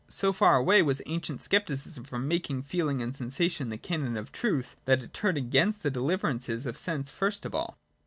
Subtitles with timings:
[0.09, 5.03] So far was ancient scepticism from making feeling and sensation the canon of truth, that
[5.03, 7.77] it turned against the deliverances of sense first of all.